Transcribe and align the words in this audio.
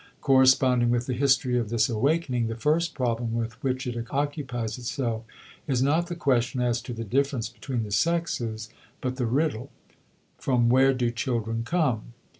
Corresponding 0.21 0.89
with 0.89 1.05
the 1.05 1.13
history 1.13 1.59
of 1.59 1.69
this 1.69 1.87
awakening, 1.87 2.47
the 2.47 2.55
first 2.55 2.95
problem 2.95 3.35
with 3.35 3.61
which 3.61 3.85
it 3.85 4.07
occupies 4.09 4.79
itself 4.79 5.23
is 5.67 5.83
not 5.83 6.07
the 6.07 6.15
question 6.15 6.59
as 6.59 6.81
to 6.81 6.91
the 6.91 7.03
difference 7.03 7.49
between 7.49 7.83
the 7.83 7.91
sexes, 7.91 8.69
but 8.99 9.17
the 9.17 9.27
riddle: 9.27 9.69
from 10.39 10.69
where 10.69 10.95
do 10.95 11.11
children 11.11 11.61
come? 11.63 12.13